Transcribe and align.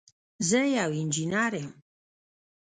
زه 0.49 0.59
یو 0.77 0.91
انجینر 1.01 1.53
یم 1.61 1.71